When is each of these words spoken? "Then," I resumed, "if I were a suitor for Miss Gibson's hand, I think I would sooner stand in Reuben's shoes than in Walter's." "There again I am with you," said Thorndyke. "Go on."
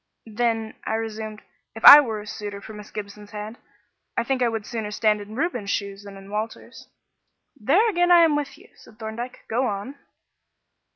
"Then," 0.25 0.73
I 0.83 0.95
resumed, 0.95 1.43
"if 1.75 1.85
I 1.85 1.99
were 1.99 2.19
a 2.21 2.25
suitor 2.25 2.59
for 2.59 2.73
Miss 2.73 2.89
Gibson's 2.89 3.29
hand, 3.29 3.59
I 4.17 4.23
think 4.23 4.41
I 4.41 4.47
would 4.49 4.65
sooner 4.65 4.89
stand 4.89 5.21
in 5.21 5.35
Reuben's 5.35 5.69
shoes 5.69 6.05
than 6.05 6.17
in 6.17 6.31
Walter's." 6.31 6.87
"There 7.55 7.87
again 7.87 8.09
I 8.09 8.21
am 8.21 8.35
with 8.35 8.57
you," 8.57 8.69
said 8.73 8.97
Thorndyke. 8.97 9.41
"Go 9.47 9.67
on." 9.67 9.99